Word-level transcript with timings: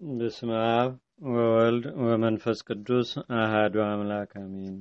በስመ 0.00 0.50
አብ 0.72 0.92
ወወልድ 1.30 1.84
ወመንፈስ 2.02 2.58
ቅዱስ 2.68 3.08
አሃዱ 3.38 3.74
አምላክ 3.86 4.30
አሜን። 4.38 4.76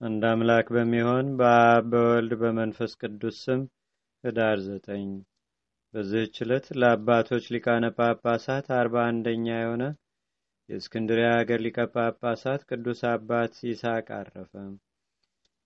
አንድ 0.00 0.22
አምላክ 0.30 0.66
በሚሆን 0.76 1.26
በአብ 1.38 1.86
በወልድ 1.92 2.32
በመንፈስ 2.42 2.92
ቅዱስ 3.02 3.36
ስም 3.44 3.60
ህዳር 4.24 4.58
ዘጠኝ 4.66 5.08
በዚህች 5.94 6.36
ዕለት 6.44 6.66
ለአባቶች 6.80 7.46
ሊቃነ 7.54 7.90
ጳጳሳት 7.98 8.68
አርባ 8.78 8.96
አንደኛ 9.06 9.46
የሆነ 9.56 9.86
የእስክንድሪያ 10.68 11.30
ሀገር 11.36 11.62
ሊቀ 11.66 11.88
ጳጳሳት 11.94 12.62
ቅዱስ 12.70 13.00
አባት 13.12 13.56
ይስሐቅ 13.68 14.06
አረፈ። 14.18 14.52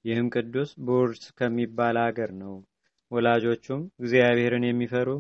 ይህም 0.05 0.31
ቅዱስ 0.35 0.73
ቡርስ 0.87 1.25
ከሚባል 1.39 1.99
አገር 2.03 2.33
ነው። 2.41 2.55
ወላጆቹም 3.11 3.85
እግዚአብሔርን 4.01 4.67
የሚፈሩ 4.67 5.11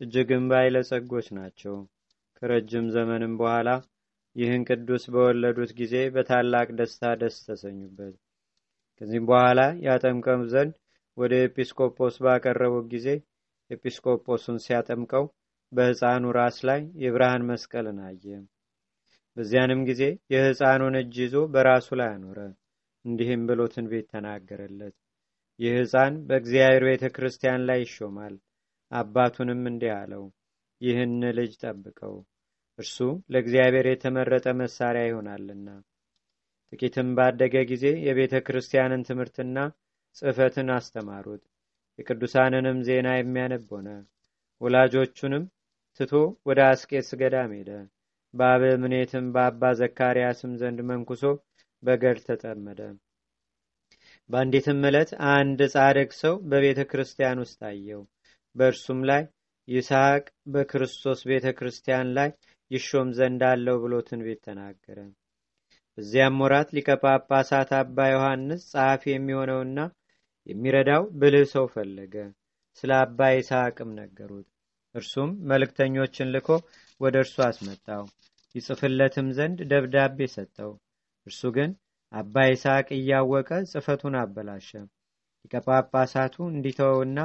እጅግም 0.00 0.46
ባለጸጎች 0.48 1.28
ናቸው። 1.36 1.76
ከረጅም 2.38 2.86
ዘመንም 2.94 3.34
በኋላ 3.40 3.68
ይህን 4.36 4.62
ቅዱስ 4.68 5.04
በወለዱት 5.12 5.70
ጊዜ 5.78 5.94
በታላቅ 6.14 6.66
ደስታ 6.78 7.12
ደስ 7.20 7.36
ተሰኙበት። 7.46 8.14
ከዚህም 9.00 9.28
በኋላ 9.30 9.60
ያጠምቀው 9.86 10.42
ዘንድ 10.52 10.74
ወደ 11.16 11.32
ኤጲስቆጶስ 11.46 12.16
ባቀረቡት 12.24 12.86
ጊዜ 12.94 13.08
ኤጲስቆጶሱን 13.70 14.58
ሲያጠምቀው 14.64 15.24
በሕፃኑ 15.72 16.24
ራስ 16.38 16.58
ላይ 16.68 16.80
የብርሃን 17.02 17.46
መስቀልን 17.48 17.98
አየ። 18.06 18.24
በዚያንም 19.36 19.80
ጊዜ 19.88 20.02
የሕፃኑን 20.32 20.94
እጅ 21.00 21.16
ይዞ 21.24 21.36
በራሱ 21.54 21.88
ላይ 22.00 22.10
አኖረ። 22.12 22.38
እንዲህም 23.04 23.42
ብሎ 23.48 23.60
ትንቢት 23.72 24.06
ተናገረለት። 24.12 24.94
ይህ 25.58 25.74
ሕፃን 25.78 26.14
በእግዚአብሔር 26.28 26.84
ቤተ 26.88 27.04
ክርስቲያን 27.16 27.66
ላይ 27.68 27.78
ይሾማል። 27.84 28.34
አባቱንም 28.92 29.62
እንዲህ 29.70 29.92
አለው፣ 29.96 30.24
ይህን 30.80 31.12
ልጅ 31.36 31.52
ጠብቀው፣ 31.62 32.14
እርሱ 32.78 32.96
ለእግዚአብሔር 33.32 33.86
የተመረጠ 33.88 34.46
መሳሪያ 34.58 35.04
ይሆናልና። 35.06 35.68
ጥቂትም 36.72 37.08
ባደገ 37.18 37.56
ጊዜ 37.70 37.84
የቤተ 38.06 38.34
ክርስቲያንን 38.46 39.06
ትምህርትና 39.08 39.58
ጽሕፈትን 40.16 40.70
አስተማሩት። 40.76 41.42
የቅዱሳንንም 41.98 42.78
ዜና 42.88 43.08
የሚያነብ 43.14 43.64
ሆነ። 43.74 43.88
ወላጆቹንም 44.60 45.44
ትቶ 46.00 46.12
ወደ 46.48 46.60
አስቄስ 46.70 47.08
ገዳም 47.20 47.52
ሄደ። 47.56 47.70
በአበምኔትም 48.34 49.26
በአባ 49.34 49.72
ዘካርያስም 49.80 50.52
ዘንድ 50.60 50.80
መንኩሶ 50.90 51.22
በገድ 51.82 52.18
ተጠመደ። 52.26 52.80
በአንዲትም 54.30 54.80
ዕለት 54.88 55.10
አንድ 55.32 55.60
ጻድቅ 55.74 56.10
ሰው 56.20 56.34
በቤተ 56.50 56.80
ክርስቲያን 56.90 57.40
ውስጥ 57.44 57.58
አየው። 57.68 58.02
በእርሱም 58.56 59.00
ላይ 59.10 59.22
ይስሐቅ 59.68 60.24
በክርስቶስ 60.52 61.20
ቤተ 61.28 61.46
ክርስቲያን 61.58 62.08
ላይ 62.16 62.28
ይሾም 62.70 63.08
ዘንድ 63.18 63.42
አለው 63.48 63.76
ብሎ 63.82 63.94
ትንቢት 64.08 64.40
ተናገረ። 64.46 64.98
በዚያም 65.98 66.40
ወራት 66.42 66.68
ሊቀ 66.76 66.88
ጳጳሳት 67.02 67.70
አባ 67.78 67.98
ዮሐንስ 68.12 68.62
ጸሐፊ 68.72 69.02
የሚሆነውና 69.12 69.78
የሚረዳው 70.46 71.04
ብልህ 71.20 71.46
ሰው 71.54 71.64
ፈለገ። 71.74 72.14
ስለ 72.78 72.90
አባ 73.02 73.28
ይስሐቅም 73.34 73.90
ነገሩት። 74.00 74.48
እርሱም 74.94 75.30
መልእክተኞችን 75.50 76.30
ልኮ 76.34 76.48
ወደ 77.00 77.16
እርሱ 77.22 77.36
አስመጣው። 77.46 78.04
ይጽፍለትም 78.54 79.26
ዘንድ 79.38 79.58
ደብዳቤ 79.70 80.18
ሰጠው። 80.34 80.70
እርሱ 81.26 81.42
ግን 81.56 81.70
አባ 82.12 82.44
ይስሐቅ 82.48 82.86
እያወቀ 82.98 83.50
ጽፈቱን 83.72 84.14
አበላሸ። 84.20 84.70
ሊቀ 85.42 85.54
ጳጳሳቱ 85.66 86.36
እንዲተወውና 86.52 87.18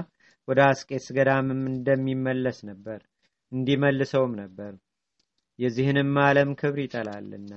ወደ 0.47 0.59
አስቄስ 0.67 1.05
ገዳምም 1.17 1.61
እንደሚመለስ 1.71 2.59
ነበር 2.69 2.99
እንዲመልሰውም 3.51 4.33
ነበር። 4.41 4.73
የዚህንም 5.59 6.11
ዓለም 6.25 6.49
ክብር 6.59 6.79
ይጠላልና 6.83 7.53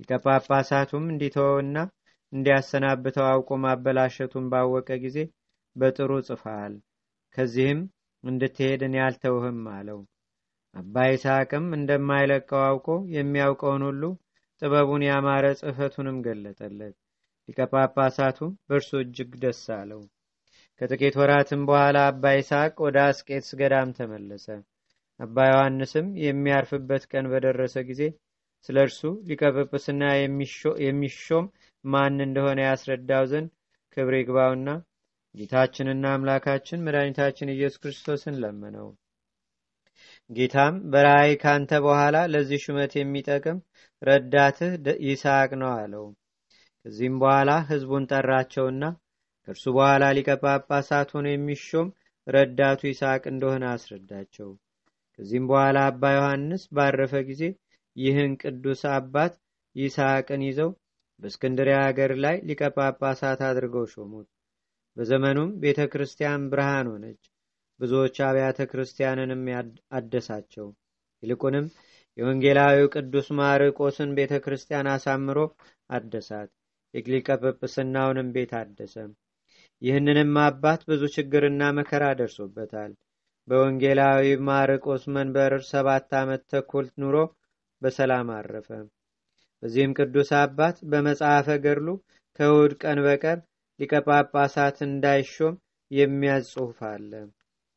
ሊቀ 0.00 0.10
ጳጳሳቱም 0.24 1.04
እንዲተወውና 1.12 1.76
እንዲያሰናብተው 2.32 3.26
አውቆ 3.28 3.50
ማበላሸቱን 3.62 4.46
ባወቀ 4.52 4.88
ጊዜ 5.04 5.18
በጥሩ 5.76 6.10
ጽፈሃል፣ 6.28 6.74
ከዚህም 7.36 7.80
እንድትሄድን 8.24 8.94
ያልተውህም 8.98 9.60
አለው። 9.74 10.00
አባ 10.74 11.04
ይስሐቅም 11.10 11.66
እንደማይለቀው 11.76 12.62
አውቆ 12.66 12.86
የሚያውቀውን 13.14 13.82
ሁሉ 13.88 14.02
ጥበቡን 14.62 15.02
ያማረ 15.08 15.44
ጽሕፈቱንም 15.60 16.16
ገለጠለት። 16.26 16.94
ሊቀ 17.48 17.58
ጳጳሳቱም 17.72 18.52
በእርሱ 18.68 18.90
እጅግ 19.02 19.30
ደስ 19.42 19.62
አለው። 19.76 20.00
ከጥቂት 20.80 21.14
ወራትም 21.20 21.62
በኋላ 21.68 21.98
አባ 22.08 22.32
ይስሐቅ 22.34 22.74
ወደ 22.84 22.98
አስቄትስ 23.06 23.50
ገዳም 23.60 23.90
ተመለሰ። 23.96 24.46
አባ 25.20 25.36
ዮሐንስም 25.50 26.08
የሚያርፍበት 26.24 27.04
ቀን 27.12 27.26
በደረሰ 27.32 27.76
ጊዜ 27.88 28.02
ስለ 28.68 28.76
እርሱ 28.86 29.00
ሊቀ 29.28 29.42
የሚሾም 30.84 31.46
ማን 31.84 32.16
እንደሆነ 32.26 32.60
ያስረዳው 32.66 33.24
ዘንድ 33.32 33.50
ክብር 33.96 34.14
ይግባውና 34.18 34.68
ጌታችንና 35.34 36.04
አምላካችን 36.12 36.84
መድኃኒታችን 36.86 37.52
ኢየሱስ 37.54 37.80
ክርስቶስን 37.82 38.36
ለመነው። 38.42 38.88
ጌታም 40.30 40.74
በራእይ 40.92 41.34
ካንተ 41.42 41.72
በኋላ 41.84 42.16
ለዚህ 42.32 42.62
ሹመት 42.64 42.92
የሚጠቅም 42.96 43.58
ረዳትህ 44.02 44.72
ይስሐቅ 45.06 45.50
ነው 45.60 45.70
አለው። 45.76 46.06
ከዚህም 46.84 47.16
በኋላ 47.22 47.50
ሕዝቡን 47.70 48.04
ጠራቸውና 48.10 48.82
ከእርሱ 49.48 49.66
በኋላ 49.74 50.04
ሊቀ 50.16 50.30
ጳጳሳት 50.40 51.08
ሆኖ 51.14 51.26
የሚሾም 51.30 51.86
ረዳቱ 52.26 52.80
ይስሐቅ 52.88 53.22
እንደሆነ 53.30 53.64
አስረዳቸው። 53.70 54.48
ከዚህም 55.18 55.44
በኋላ 55.50 55.78
አባ 55.90 56.10
ዮሐንስ 56.16 56.62
ባረፈ 56.76 57.12
ጊዜ 57.28 57.42
ይህን 57.96 58.32
ቅዱስ 58.42 58.82
አባት 58.90 59.32
ይስሐቅን 59.76 60.42
ይዘው 60.46 60.70
በእስክንድሪያ 61.20 61.76
ሀገር 61.86 62.12
ላይ 62.24 62.36
ሊቀ 62.48 62.60
ጳጳሳት 62.76 63.42
አድርገው 63.48 63.86
ሾሙት። 63.92 64.28
በዘመኑም 64.96 65.52
ቤተ 65.62 65.86
ክርስቲያን 65.92 66.44
ብርሃን 66.52 66.90
ሆነች። 66.92 67.22
ብዙዎች 67.80 68.18
አብያተ 68.28 68.66
ክርስቲያንንም 68.70 69.42
አደሳቸው። 69.98 70.68
ይልቁንም 71.22 71.68
የወንጌላዊው 72.18 72.90
ቅዱስ 72.94 73.30
ማርቆስን 73.38 74.12
ቤተ 74.18 74.34
ክርስቲያን 74.44 74.90
አሳምሮ 74.94 75.38
አደሳት። 75.90 76.52
የሊቀ 76.94 77.38
ጵጵስናውንም 77.42 78.30
ቤት 78.36 78.54
አደሰ። 78.60 78.94
ይህንንም 79.82 80.32
አባት 80.44 80.80
ብዙ 80.88 81.02
ችግርና 81.14 81.62
መከራ 81.76 82.04
ደርሶበታል። 82.18 82.92
በወንጌላዊ 83.48 84.24
ማርቆስ 84.48 85.02
መንበር 85.14 85.52
ሰባት 85.68 86.08
ዓመት 86.20 86.42
ተኩል 86.52 86.86
ኑሮ 87.02 87.16
በሰላም 87.82 88.30
አረፈ። 88.36 88.68
በዚህም 89.62 89.94
ቅዱስ 89.98 90.30
አባት 90.40 90.76
በመጽሐፈ 90.90 91.48
ገድሉ 91.64 91.88
ከእሑድ 92.38 92.72
ቀን 92.82 92.98
በቀር 93.06 93.38
ሊቀ 93.80 93.92
ጳጳሳት 94.06 94.76
እንዳይሾም 94.86 95.54
የሚያዝ 95.90 96.44
ጽሑፍ 96.52 96.80
አለ። 96.90 97.12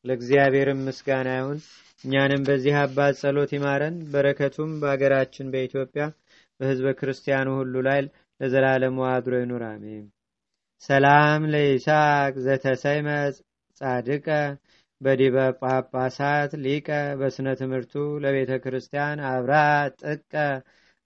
ለእግዚአብሔርም 0.06 0.80
ምስጋና 0.86 1.30
ይሁን። 1.38 1.60
እኛንም 2.04 2.42
በዚህ 2.48 2.76
አባት 2.82 3.16
ጸሎት 3.22 3.52
ይማረን፣ 3.56 3.98
በረከቱም 4.12 4.72
በአገራችን 4.82 5.52
በኢትዮጵያ 5.54 6.06
በሕዝበ 6.60 6.90
ክርስቲያኑ 7.00 7.50
ሁሉ 7.60 7.76
ላይ 7.88 8.02
ለዘላለሙ 8.40 8.98
አድሮ 9.12 9.34
ይኑር፣ 9.42 9.64
አሜን። 9.70 10.06
ሰላም 10.84 11.42
ለይስሐቅ 11.52 12.34
ዘተሰይመ 12.46 13.08
ጻድቀ 13.82 14.28
በዲበ 15.02 15.36
ጳጳሳት 15.60 16.52
ሊቀ 16.64 16.88
በስነ 17.20 17.48
ትምህርቱ 17.60 17.94
ለቤተ 18.24 18.52
ክርስቲያን 18.64 19.20
አብራ 19.30 19.54
ጥቀ 20.02 20.34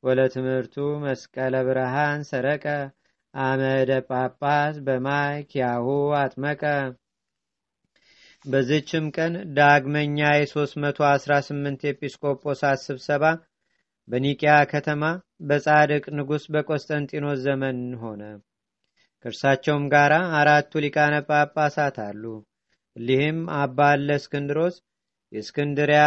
ወለትምህርቱ 0.03 0.75
መስቀለ 1.03 1.55
ብርሃን 1.67 2.21
ሰረቀ 2.29 2.65
አመደ 3.33 3.91
ጳጳስ 4.09 4.75
በማይ 4.85 5.37
ኪያሁ 5.51 5.87
አጥመቀ። 6.19 6.63
በዚችም 8.45 9.05
ቀን 9.15 9.33
ዳግመኛ 9.57 10.19
የ318 10.37 11.87
ኤጲስቆጶሳት 11.91 12.81
ስብሰባ 12.85 13.23
በኒቅያ 14.07 14.55
ከተማ 14.71 15.03
በጻድቅ 15.47 16.05
ንጉሥ 16.17 16.43
በቆስጠንጢኖስ 16.53 17.39
ዘመን 17.47 17.79
ሆነ። 18.03 18.21
ከእርሳቸውም 19.25 19.83
ጋር 19.91 20.11
አራቱ 20.37 20.71
ሊቃነ 20.83 21.13
ጳጳሳት 21.27 21.95
አሉ። 22.03 22.23
እሊህም 22.95 23.39
አባ 23.59 23.77
እለእስክንድሮስ 23.95 24.75
የእስክንድሪያ 25.31 26.01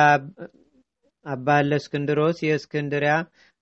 አባ 1.27 1.57
እለእስክንድሮስ 1.63 2.37
የእስክንድሪያ፣ 2.45 3.15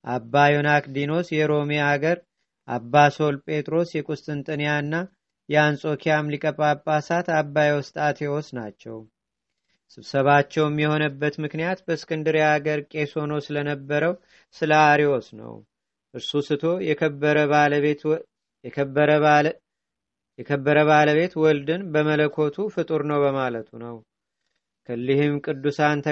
አባ 0.05 0.35
ዮናክዲኖስ 0.55 1.29
የሮሜ 1.37 1.70
አገር፣ 1.87 2.19
አባ 2.69 2.94
ሶል 3.17 3.37
ጴጥሮስ 3.47 3.88
የቁስጥንጥንያና 3.97 4.93
የአንጾኪያም 5.49 6.31
ሊቀ 6.32 6.44
ጳጳሳት 6.58 7.26
አባ 7.38 7.56
ዮስጣቴዎስ 7.70 8.49
ናቸው። 8.58 8.99
ስብሰባቸውም 9.91 10.79
የሆነበት 10.82 11.35
ምክንያት 11.44 11.81
በእስክንድሪያ 11.87 12.47
አገር 12.55 12.81
ቄስ 12.93 13.12
ሆኖ 13.20 13.35
ስለነበረው 13.47 14.14
ስለ 14.56 14.73
አሪዎስ 14.87 15.29
ነው። 15.41 15.55
እርሱ 16.14 16.32
ስቶ 16.47 16.64
የከበረ 16.87 17.38
ባለቤት 17.53 18.03
የከበረ 20.38 20.79
ባለቤት 20.88 21.32
ወልድን 21.43 21.82
በመለኮቱ 21.93 22.56
ፍጡር 22.75 23.03
ነው 23.11 23.19
በማለቱ 23.25 23.70
ነው። 23.85 23.97
ከሊህም 24.88 25.35
ቅዱሳን 25.44 26.03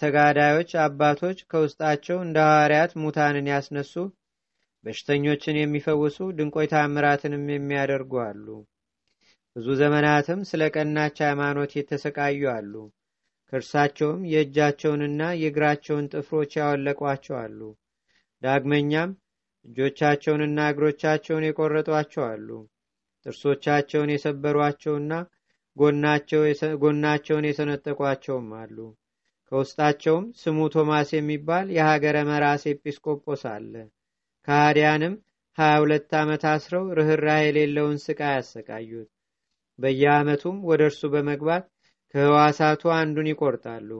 ተጋዳዮች 0.00 0.70
አባቶች 0.84 1.40
ከውስጣቸው 1.50 2.16
እንደ 2.22 2.38
ሐዋርያት 2.46 2.92
ሙታንን 3.02 3.50
ያስነሱ 3.52 3.92
በሽተኞችን 4.84 5.58
የሚፈውሱ 5.60 6.18
ድንቆይ 6.38 6.66
ታምራትንም 6.72 7.44
የሚያደርጉ 7.52 8.12
አሉ። 8.24 8.46
ብዙ 9.56 9.66
ዘመናትም 9.80 10.40
ስለ 10.50 10.62
ቀናች 10.74 11.16
ሃይማኖት 11.24 11.72
የተሰቃዩ 11.76 12.42
አሉ። 12.54 12.74
ከእርሳቸውም 13.52 14.20
የእጃቸውንና 14.30 15.22
የእግራቸውን 15.40 16.08
ጥፍሮች 16.12 16.52
ያወለቋቸው 16.60 17.36
አሉ። 17.42 17.60
ዳግመኛም 18.42 19.10
እጆቻቸውንና 19.66 20.58
እግሮቻቸውን 20.70 21.46
የቆረጧቸው 21.46 22.24
አሉ። 22.28 22.48
ጥርሶቻቸውን 23.26 24.12
የሰበሯቸውና 24.12 25.12
ጎናቸውን 26.76 27.46
የሰነጠቋቸውም 27.48 28.48
አሉ። 28.60 28.76
ከውስጣቸውም 29.52 30.26
ስሙ 30.40 30.58
ቶማስ 30.74 31.08
የሚባል 31.14 31.66
የሀገረ 31.76 32.16
መራስ 32.28 32.62
ኤጲስቆጶስ 32.72 33.42
አለ። 33.52 33.74
ከሃዲያንም 34.48 35.14
ሀያ 35.58 35.74
ሁለት 35.82 36.10
ዓመት 36.20 36.42
አስረው 36.52 36.84
ርኅራህ 36.98 37.40
የሌለውን 37.44 37.98
ስቃይ 38.04 38.32
ያሰቃዩት። 38.36 39.08
በየዓመቱም 39.78 40.56
ወደ 40.68 40.82
እርሱ 40.88 41.02
በመግባት 41.12 41.64
ከህዋሳቱ 42.14 42.82
አንዱን 42.96 43.30
ይቆርጣሉ። 43.30 43.90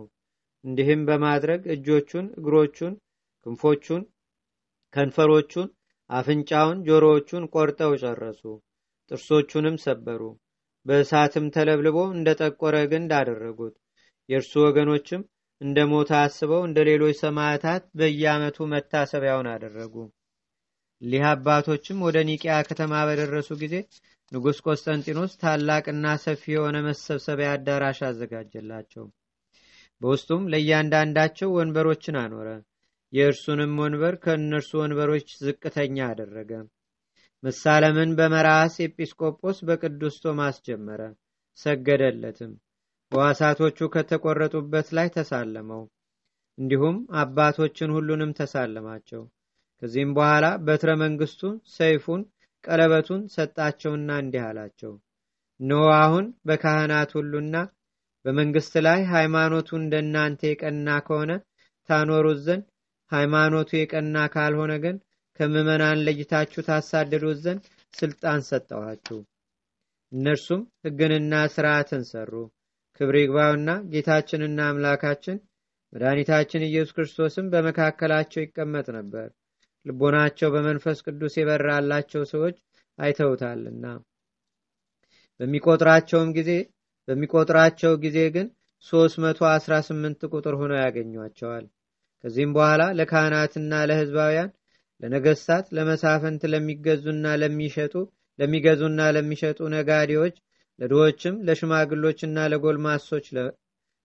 እንዲህም 0.65 1.01
በማድረግ 1.09 1.63
እጆቹን፣ 1.75 2.27
እግሮቹን፣ 2.39 2.93
ክንፎቹን፣ 3.47 4.03
ከንፈሮቹን፣ 4.95 5.69
አፍንጫውን፣ 6.11 6.79
ጆሮዎቹን 6.89 7.45
ቆርጠው 7.55 7.93
ጨረሱ። 8.03 8.43
ጥርሶቹንም 9.11 9.77
ሰበሩ። 9.85 10.23
በእሳትም 10.87 11.47
ተለብልቦ 11.55 11.99
እንደ 12.15 12.29
ጠቆረ 12.41 12.77
ግንድ 12.91 13.13
አደረጉት። 13.19 13.75
የእርሱ 14.29 14.53
ወገኖችም 14.65 15.23
እንደ 15.61 15.79
ሞተ 15.91 16.11
አስበው 16.21 16.63
እንደ 16.65 16.79
ሌሎች 16.89 17.17
ሰማዕታት 17.23 17.83
በየዓመቱ 17.99 18.67
መታሰቢያውን 18.73 19.49
አደረጉ። 19.53 19.95
ሊህ 21.03 21.25
አባቶችም 21.31 21.99
ወደ 22.07 22.19
ኒቅያ 22.29 22.55
ከተማ 22.69 22.93
በደረሱ 23.09 23.51
ጊዜ 23.63 23.75
ንጉሥ 24.33 24.59
ቆስጠንጢኖስ 24.67 25.33
ታላቅና 25.41 26.07
ሰፊ 26.23 26.43
የሆነ 26.55 26.77
መሰብሰቢያ 26.87 27.49
አዳራሽ 27.57 27.99
አዘጋጀላቸው። 28.09 29.05
በውስጡም 30.01 30.49
ለእያንዳንዳቸው 30.53 31.51
ወንበሮችን 31.57 32.17
አኖረ። 32.23 32.49
የእርሱንም 33.15 33.73
ወንበር 33.81 34.15
ከእነርሱ 34.23 34.71
ወንበሮች 34.81 35.29
ዝቅተኛ 35.41 35.97
አደረገ። 36.09 36.51
መሳለምን 37.43 38.11
በመራስ 38.19 38.75
ኤጲስቆጶስ 38.85 39.59
በቅዱስ 39.69 40.15
ቶማስ 40.25 40.57
ጀመረ። 40.67 41.01
ሰገደለትም። 41.59 42.53
ሕዋሳቶቹ 43.13 43.79
ከተቆረጡበት 43.95 44.89
ላይ 44.97 45.09
ተሳለመው። 45.17 45.83
እንዲሁም 46.59 46.97
አባቶችን 47.21 47.95
ሁሉንም 47.97 48.31
ተሳለማቸው። 48.41 49.23
ከዚህም 49.83 50.11
በኋላ 50.17 50.47
በትረ 50.67 50.91
መንግስቱን፣ 51.03 51.55
ሰይፉን፣ 51.75 52.23
ቀለበቱን 52.65 53.23
ሰጣቸውና 53.35 54.11
እንዲህ 54.23 54.43
አላቸው። 54.49 54.93
እነሆ 55.61 55.83
አሁን 55.99 56.27
በካህናት 56.47 57.11
ሁሉና 57.19 57.57
በመንግስት 58.25 58.75
ላይ 58.87 59.01
ሃይማኖቱ 59.13 59.69
እንደናንተ 59.81 60.41
የቀና 60.49 60.89
ከሆነ 61.07 61.33
ታኖሩት 61.89 62.39
ዘንድ 62.47 62.65
ሃይማኖቱ 63.15 63.71
የቀና 63.77 64.17
ካልሆነ 64.35 64.73
ግን 64.85 64.97
ከምዕመናን 65.41 66.03
ለይታችሁ 66.07 66.61
ታሳድዱት 66.67 67.39
ዘንድ 67.45 67.63
ስልጣን 67.95 68.41
ሰጠኋችሁ። 68.49 69.19
እነርሱም 70.13 70.63
ሕግንና 70.85 71.35
ስርዓትን 71.55 72.03
ሰሩ። 72.11 72.33
ክብር 73.01 73.17
ይግባውና 73.21 73.71
ጌታችንና 73.93 74.61
አምላካችን 74.71 75.39
መድኃኒታችን 75.93 76.67
ኢየሱስ 76.69 76.95
ክርስቶስም 76.97 77.47
በመካከላቸው 77.53 78.41
ይቀመጥ 78.43 78.87
ነበር። 78.99 79.29
ልቦናቸው 79.87 80.49
በመንፈስ 80.55 80.99
ቅዱስ 81.07 81.35
የበራላቸው 81.39 82.23
ሰዎች 82.33 82.57
አይተውታልና 82.99 83.87
በሚቆጥራቸውም 85.41 86.31
ጊዜ 86.37 86.51
በሚቆጥራቸው 87.09 87.93
ጊዜ 88.05 88.19
ግን 88.37 88.47
318 88.87 90.29
ቁጥር 90.33 90.55
ሆነው 90.61 90.79
ያገኟቸዋል። 90.81 91.65
ከዚህም 92.25 92.53
በኋላ 92.57 92.83
ለካህናትና 92.99 93.73
ለሕዝባውያን 93.89 94.51
ለነገስታት፣ 95.01 95.67
ለመሳፍንት፣ 95.77 96.43
ለሚገዙና 96.53 97.35
ለሚሸጡ 97.43 97.95
ለሚገዙና 98.39 99.01
ለሚሸጡ 99.17 99.59
ነጋዴዎች፣ 99.75 100.37
ለድሆችም፣ 100.79 101.35
ለሽማግሎችና 101.47 102.47
ለጎልማሶች፣ 102.53 103.27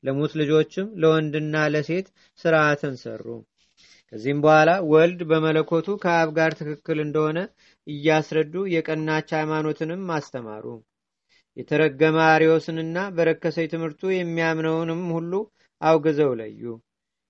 ለሙት 0.03 0.33
ልጆችም፣ 0.41 0.87
ለወንድና 1.01 1.55
ለሴት 1.73 2.07
ስርዓትን 2.39 2.95
ሰሩ። 3.03 3.25
ከዚህም 4.13 4.39
በኋላ 4.43 4.69
ወልድ 4.91 5.19
በመለኮቱ 5.31 5.87
ከአብ 6.03 6.29
ጋር 6.37 6.51
ትክክል 6.59 6.99
እንደሆነ 7.03 7.39
እያስረዱ 7.87 8.53
የቀናች 8.73 9.29
ሃይማኖትንም 9.37 10.03
አስተማሩ። 10.15 10.65
የተረገመ 11.57 12.17
አሪዮስንና 12.33 12.97
በረከሰኝ 13.15 13.67
ትምህርቱ 13.71 14.11
የሚያምነውንም 14.13 15.01
ሁሉ 15.15 15.33
አውግዘው 15.81 16.31
ለዩ። 16.39 16.61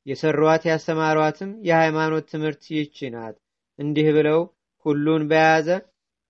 የሰሯት 0.10 0.64
ያስተማሯትም 0.70 1.52
የሃይማኖት 1.68 2.26
ትምህርት 2.32 2.64
ይህች 2.72 2.98
ናት። 3.16 3.36
እንዲህ 3.80 4.08
ብለው 4.18 4.40
ሁሉን 4.86 5.24
በያዘ 5.30 5.68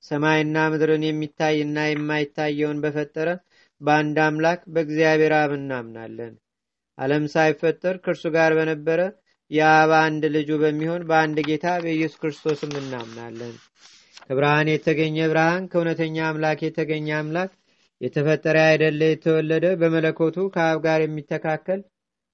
ሰማይና 0.03 0.57
ምድርን 0.71 1.03
የሚታይና 1.05 1.79
የማይታየውን 1.87 2.81
በፈጠረ 2.83 3.29
በአንድ 3.81 4.17
አምላክ 4.25 4.61
በእግዚአብሔር 4.73 5.33
አብ 5.37 5.51
እናምናለን። 5.57 6.33
ዓለም 6.97 7.25
ሳይፈጠር 7.33 7.95
ከእርሱ 8.03 8.23
ጋር 8.35 8.51
በነበረ 8.57 9.01
የአብ 9.51 9.91
አንድ 9.99 10.23
ልጁ 10.35 10.49
በሚሆን 10.63 11.05
በአንድ 11.09 11.37
ጌታ 11.47 11.67
በኢየሱስ 11.83 12.19
ክርስቶስም 12.21 12.73
እናምናለን። 12.81 13.53
ከብርሃን 14.23 14.67
የተገኘ 14.71 15.17
ብርሃን፣ 15.31 15.63
ከእውነተኛ 15.71 16.17
አምላክ 16.27 16.59
የተገኘ 16.65 17.07
አምላክ፣ 17.19 17.51
የተፈጠረ 18.01 18.57
አይደለ 18.67 19.01
የተወለደ፣ 19.09 19.65
በመለኮቱ 19.79 20.37
ከአብ 20.53 20.77
ጋር 20.85 20.99
የሚተካከል 21.03 21.79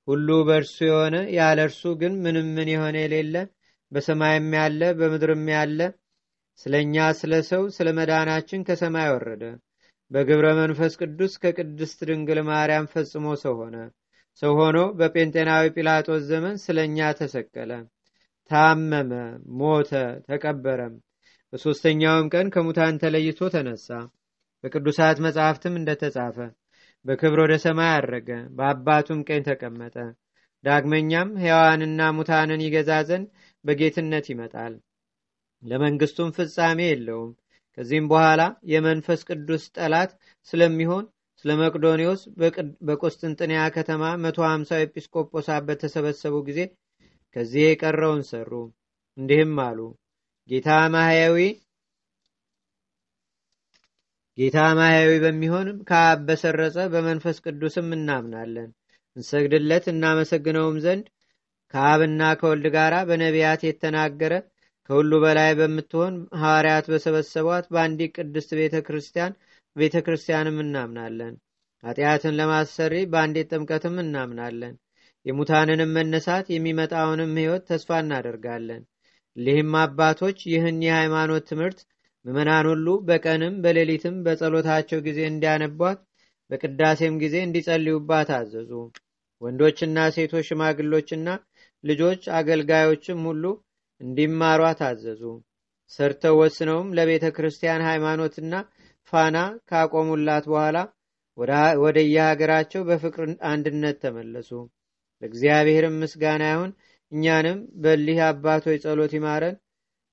ሁሉ 0.07 0.29
በእርሱ 0.47 0.75
የሆነ 0.85 1.15
ያለ 1.35 1.59
እርሱ 1.67 1.83
ግን 2.01 2.13
ምንም 2.23 2.47
ምን 2.57 2.69
የሆነ 2.73 2.95
የሌለ 3.03 3.35
በሰማይም 3.91 4.49
ያለ 4.57 4.81
በምድርም 4.99 5.45
ያለ 5.53 5.79
ስለ 6.59 6.73
እኛ 6.83 7.05
ስለ 7.19 7.33
ሰው 7.49 7.63
ስለ 7.75 7.87
መዳናችን 7.97 8.65
ከሰማይ 8.67 9.07
ወረደ። 9.13 9.43
በግብረ 10.11 10.47
መንፈስ 10.59 10.93
ቅዱስ 11.01 11.33
ከቅድስት 11.43 11.99
ድንግል 12.09 12.39
ማርያም 12.49 12.89
ፈጽሞ 12.93 13.27
ሰው 13.43 13.55
ሆነ። 13.61 13.77
ሰው 14.41 14.51
ሆኖ 14.59 14.77
በጴንጤናዊ 14.99 15.65
ጲላጦስ 15.75 16.23
ዘመን 16.29 16.55
ስለ 16.63 16.77
እኛ 16.87 17.07
ተሰቀለ፣ 17.19 17.71
ታመመ፣ 18.51 19.11
ሞተ፣ 19.59 19.91
ተቀበረም። 20.27 20.95
በሦስተኛውም 21.53 22.27
ቀን 22.33 22.47
ከሙታን 22.55 22.99
ተለይቶ 23.03 23.49
ተነሳ። 23.53 23.89
በቅዱሳት 24.63 25.17
መጻሕፍትም 25.25 25.77
እንደተጻፈ 25.79 26.37
በክብር 27.05 27.39
ወደ 27.43 27.53
ሰማይ 27.63 27.89
አረገ፣ 27.95 28.29
በአባቱም 28.57 29.19
ቀኝ 29.27 29.41
ተቀመጠ። 29.47 29.95
ዳግመኛም 30.63 31.29
ሕያዋንና 31.41 32.01
ሙታንን 32.17 32.61
ይገዛ 32.65 32.91
ዘንድ 33.09 33.27
በጌትነት 33.65 34.25
ይመጣል። 34.31 34.73
ለመንግስቱም 35.63 36.29
ፍጻሜ 36.37 36.79
የለውም። 36.87 37.31
ከዚህም 37.77 38.07
በኋላ 38.11 38.41
የመንፈስ 38.71 39.21
ቅዱስ 39.29 39.63
ጠላት 39.77 40.11
ስለሚሆን 40.53 41.05
ስለ 41.45 41.51
መቅዶኒዎስ 41.61 42.21
በቁስጥንጥንያ 42.87 43.61
ከተማ 43.75 44.03
መቶ 44.23 44.37
ሀምሳ 44.47 44.79
ኤጲስቆጶሳት 44.83 45.63
በተሰበሰቡ 45.67 46.35
ጊዜ 46.47 46.59
ከዚህ 47.35 47.63
የቀረውን 47.65 48.21
ሰሩ። 48.29 48.51
እንዲህም 49.17 49.55
አሉ። 49.65 49.79
ጌታ 50.49 50.69
ማህያዊ 50.93 51.37
ጌታ 54.37 54.57
ማህያዊ 54.77 55.11
በሚሆን 55.23 55.67
ከአብ 55.89 56.19
በሰረጸ 56.27 56.77
በመንፈስ 56.93 57.37
ቅዱስም 57.45 57.87
እናምናለን። 57.97 58.69
እንሰግድለት 59.15 59.85
እናመሰግነውም 59.91 60.77
ዘንድ 60.85 61.05
ከአብና 61.73 62.21
ከወልድ 62.39 62.65
ጋር 62.75 62.93
በነቢያት 63.09 63.61
የተናገረ 63.65 64.33
ከሁሉ 64.89 65.11
በላይ 65.23 65.51
በምትሆን 65.59 66.13
ሐዋርያት 66.41 66.85
በሰበሰቧት 66.91 67.65
በአንዲት 67.73 68.11
ቅድስት 68.17 68.51
ቤተ 68.59 68.75
ክርስቲያን 68.87 69.33
ቤተ 69.75 69.95
ክርስቲያንም 70.05 70.57
እናምናለን። 70.63 71.33
ኃጢአትን 71.83 72.37
ለማሰሪ 72.39 72.93
በአንዲት 73.11 73.49
ጥምቀትም 73.53 73.95
እናምናለን። 74.03 74.75
የሙታንንም 75.25 75.93
መነሳት 75.97 76.47
የሚመጣውንም 76.53 77.33
ሕይወት 77.39 77.63
ተስፋ 77.69 77.99
እናደርጋለን። 78.03 78.81
ሊህም 79.37 79.73
አባቶች 79.81 80.37
ይህን 80.51 80.77
የሃይማኖት 80.85 81.45
ትምህርት 81.49 81.79
ምዕመናን 82.25 82.67
ሁሉ 82.69 82.87
በቀንም 83.07 83.55
በሌሊትም 83.63 84.15
በጸሎታቸው 84.25 84.99
ጊዜ 85.07 85.19
እንዲያነቧት 85.31 85.99
በቅዳሴም 86.49 87.15
ጊዜ 87.23 87.35
እንዲጸልዩባት 87.43 88.29
አዘዙ። 88.37 88.71
ወንዶችና 89.41 89.97
ሴቶች 90.15 90.45
ሽማግሎችና 90.49 91.29
ልጆች 91.83 92.21
አገልጋዮችም 92.37 93.19
ሁሉ 93.29 93.43
እንዲማሯት 94.01 94.79
አዘዙ። 94.87 95.21
ሰርተው 95.91 96.35
ወስነውም 96.41 96.87
ለቤተ 96.97 97.25
ክርስቲያን 97.35 97.85
ሃይማኖትና 97.89 98.53
ፋና 99.13 99.37
ካቆሙላት 99.69 100.45
በኋላ 100.51 100.77
ወደ 101.83 101.97
የሀገራቸው 102.07 102.81
በፍቅር 102.89 103.23
አንድነት 103.49 103.97
ተመለሱ። 104.03 104.49
ለእግዚአብሔርም 105.21 105.99
ምስጋና 106.01 106.43
ይሁን። 106.51 106.71
እኛንም 107.11 107.59
በሊህ 107.83 108.19
አባቶች 108.27 108.79
ጸሎት 108.85 109.13
ይማረን። 109.17 109.55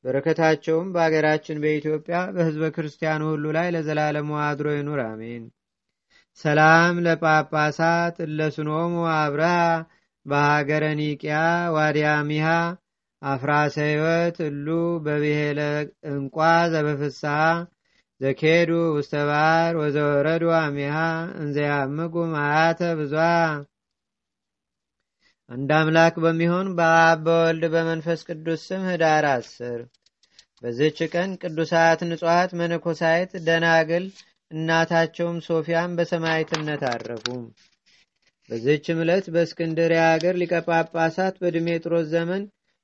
በረከታቸውም 0.05 0.87
በአገራችን 0.95 1.61
በኢትዮጵያ 1.63 2.17
በሕዝበ 2.35 2.69
ክርስቲያኑ 2.77 3.23
ሁሉ 3.31 3.45
ላይ 3.57 3.69
ለዘላለሙ 3.75 4.31
አድሮ 4.47 4.69
ይኑር፣ 4.77 5.01
አሜን። 5.07 5.45
ሰላም 6.41 6.95
ለጳጳሳት 7.07 8.17
እለስኖሙ 8.27 8.93
አብርሃ 9.17 9.53
በሀገረ 10.27 10.85
ኒቅያ 11.01 11.37
ዋዲያሚሃ 11.77 12.49
አፍራሰ 13.23 13.77
ሕይወት 13.89 14.37
እሉ 14.49 14.67
በብሔለ 15.05 15.61
እንቋ 16.13 16.37
ዘበፍስሐ 16.73 17.37
ዘኬዱ 18.21 18.71
ውስተ 18.97 19.15
ባሕር 19.29 19.75
ወዘወረዱ 19.81 20.45
አሚሃ 20.59 20.97
እንዘያምጉ 21.43 22.15
ማያተ 22.33 22.81
ብዙ 22.99 23.15
አንድ 25.51 25.71
አምላክ 25.77 26.15
በሚሆን 26.23 26.69
በአብ 26.77 27.19
በወልድ 27.25 27.65
በመንፈስ 27.73 28.21
ቅዱስ 28.29 28.61
ስም 28.69 28.83
ህዳር 28.89 29.25
አስር 29.31 29.81
በዝች 30.63 30.99
ቀን 31.13 31.31
ቅዱሳት 31.43 32.01
ንጹሐት 32.09 32.51
መነኮሳይት 32.59 33.33
ደናግል 33.47 34.05
እናታቸውም 34.51 35.39
ሶፊያን 35.47 35.97
በሰማይትነት 35.99 36.83
አረፉ። 36.91 37.27
በዝችም 38.49 39.01
ዕለት 39.05 39.27
በእስክንድርያ 39.35 40.03
ሀገር 40.11 40.35
ሊቀ 40.43 40.55
ጳጳሳት 40.69 41.35
በድሜጥሮስ 41.43 42.07
ዘመን 42.13 42.43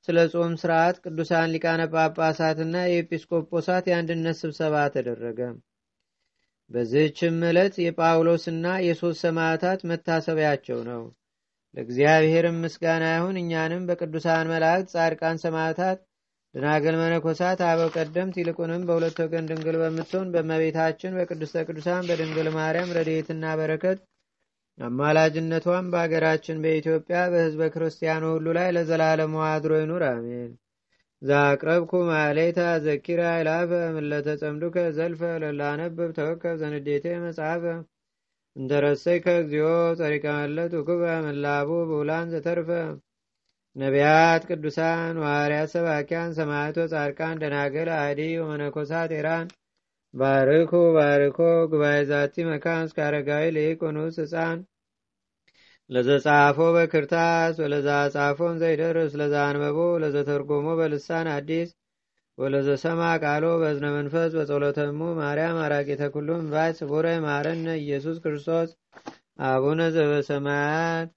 ስለ 0.08 0.18
ጾም 0.32 0.52
ስርዓት 0.60 0.98
ቅዱሳን 1.04 1.52
ሊቃነ 1.54 1.82
ጳጳሳትና 1.94 2.76
የኤጲስቆጶሳት 2.86 3.86
የአንድነት 3.90 4.38
ስብሰባ 4.42 4.84
ተደረገ። 4.94 5.40
በዝችም 6.70 7.38
ዕለት 7.48 7.76
የጳውሎስና 7.82 8.66
የሦስት 8.86 9.22
ሰማዕታት 9.24 9.80
መታሰቢያቸው 9.90 10.80
ነው። 10.90 11.02
ለእግዚአብሔርም 11.74 12.56
ምስጋና 12.62 13.04
ይሁን። 13.12 13.36
እኛንም 13.42 13.82
በቅዱሳን 13.88 14.50
መላእክት፣ 14.52 14.92
ጻድቃን፣ 14.94 15.42
ሰማዕታት፣ 15.42 15.98
ደናግል፣ 16.54 16.94
መነኮሳት፣ 17.00 17.60
አበው 17.66 17.90
ቀደምት 17.96 18.36
ይልቁንም 18.40 18.86
በሁለት 18.88 19.18
ወገን 19.24 19.48
ድንግል 19.50 19.76
በምትሆን 19.82 20.30
በእመቤታችን 20.34 21.16
በቅድስተ 21.18 21.64
ቅዱሳን 21.68 22.06
በድንግል 22.08 22.48
ማርያም 22.56 22.94
ረድኤትና 22.98 23.44
በረከት 23.60 23.98
አማላጅነቷም 24.78 25.86
በአገራችን 25.92 26.62
በኢትዮጵያ 26.64 27.20
በሕዝበ 27.32 27.62
ክርስቲያኑ 27.74 28.24
ሁሉ 28.34 28.46
ላይ 28.58 28.68
ለዘላለሙ 28.76 29.34
አድሮ 29.48 29.72
ይኑር፣ 29.80 30.04
አሜን። 30.10 30.50
ዛቅረብኩ 31.22 31.92
ማሌታ 32.08 32.58
ዘኪራ 32.84 33.22
ይላፈ 33.38 33.70
ምለተ 33.94 34.36
ጸምዱከ 34.42 34.76
ዘልፈ 34.98 35.22
ለላነብብ 35.42 36.10
ተወከብ 36.18 36.56
ዘንዴቴ 36.60 37.06
መጽሐፈ 37.24 37.64
እንተረሰይከ 38.58 39.26
እግዚኦ 39.40 39.68
ጸሪቀ 39.98 40.24
መለት 40.36 40.72
ውክበ 40.78 41.02
ምላቡ 41.24 41.68
ብውላን 41.88 42.30
ዘተርፈ። 42.32 42.70
ነቢያት፣ 43.76 44.42
ቅዱሳን፣ 44.50 45.14
ዋርያት፣ 45.24 45.68
ሰባኪያን፣ 45.74 46.30
ሰማዕቶ፣ 46.38 46.86
ጻድቃን፣ 46.92 47.40
ደናገል፣ 47.42 47.88
አዲ 47.98 48.20
ወመነኮሳት 48.40 49.10
ኤራን። 49.18 49.46
ባርኩ 50.14 50.72
ባርኮ 50.96 51.38
ጉባኤ 51.70 51.98
ዛቲ 52.10 52.36
መካን 52.48 52.84
እስከ 52.86 52.98
አረጋዊ 53.06 53.44
ለኢቆኑስ 53.56 54.16
ህፃን 54.22 54.58
ለዘጻፎ 55.90 56.58
በክርታስ 56.76 57.56
ወለዛ 57.62 57.88
ጻፎን 58.14 58.56
ዘይደርስ 58.62 59.12
ለዛ 59.20 59.34
አንበቦ 59.48 59.78
ለዘተርጎሞ 60.02 60.66
በልሳን 60.80 61.28
አዲስ 61.34 61.68
ወለዘሰማ 62.38 63.02
ቃሎ 63.22 63.44
በዝነ 63.62 63.86
መንፈስ 63.94 64.30
በጸሎተሙ 64.36 64.98
ማርያም 65.18 65.56
አራቂተ 65.64 66.02
ኩሉም 66.14 66.42
ባይ 66.52 66.70
ስቡረ 66.78 67.06
ማረነ 67.24 67.68
ኢየሱስ 67.82 68.18
ክርስቶስ 68.24 68.70
አቡነ 69.48 69.80
ዘበሰማያት 69.96 71.08